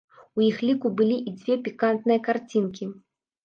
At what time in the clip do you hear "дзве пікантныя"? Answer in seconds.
1.37-2.25